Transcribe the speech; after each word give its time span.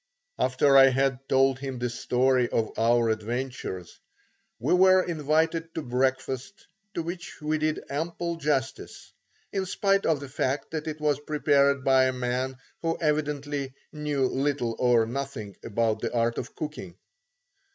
After 0.39 0.75
I 0.75 0.87
had 0.87 1.19
told 1.29 1.59
him 1.59 1.77
the 1.77 1.87
story 1.87 2.49
of 2.49 2.71
our 2.75 3.09
adventures, 3.11 3.99
we 4.57 4.73
were 4.73 5.03
invited 5.03 5.75
to 5.75 5.83
breakfast 5.83 6.65
to 6.95 7.03
which 7.03 7.39
we 7.39 7.59
did 7.59 7.83
ample 7.87 8.37
justice, 8.37 9.13
in 9.53 9.67
spite 9.67 10.07
of 10.07 10.19
the 10.19 10.27
fact 10.27 10.71
that 10.71 10.87
it 10.87 10.99
was 10.99 11.19
prepared 11.19 11.83
by 11.83 12.05
a 12.05 12.13
man 12.13 12.57
who 12.81 12.97
evidently 12.99 13.75
knew 13.93 14.25
little 14.25 14.75
or 14.79 15.05
nothing 15.05 15.55
about 15.63 15.99
the 16.01 16.11
art 16.11 16.39
of 16.39 16.55
cooking. 16.55 16.97